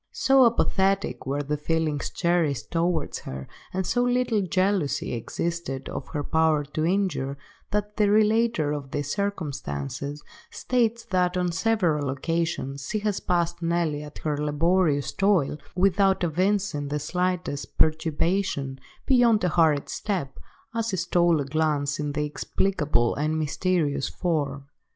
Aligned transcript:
So 0.11 0.47
apathetic 0.47 1.27
were 1.27 1.43
the 1.43 1.57
feelings 1.57 2.09
cherished 2.09 2.71
towards 2.71 3.19
her, 3.19 3.47
and 3.71 3.85
so 3.85 4.01
little 4.01 4.41
jealousy 4.41 5.13
existed 5.13 5.87
of 5.89 6.07
her 6.07 6.23
power 6.23 6.63
to 6.63 6.83
injure, 6.83 7.37
that 7.69 7.97
the 7.97 8.09
relater 8.09 8.71
of 8.71 8.89
these 8.89 9.13
circumstances 9.13 10.23
states 10.49 11.05
that 11.11 11.37
on 11.37 11.51
several 11.51 12.09
occasions 12.09 12.87
she 12.89 12.97
has 13.01 13.19
passed 13.19 13.61
Nelly 13.61 14.01
at 14.01 14.17
her 14.23 14.35
laborious 14.39 15.13
toil, 15.13 15.59
without 15.75 16.23
evincing 16.23 16.87
the 16.87 16.97
slightest 16.97 17.77
perturbation, 17.77 18.79
beyond 19.05 19.43
a 19.43 19.49
hurried 19.49 19.87
step, 19.87 20.39
as 20.73 20.89
she 20.89 20.97
stole 20.97 21.39
a 21.39 21.45
glance 21.45 21.99
at 21.99 22.15
the 22.15 22.21
inexplicable 22.21 23.13
and 23.13 23.37
mysterious 23.37 24.09
form. 24.09 24.65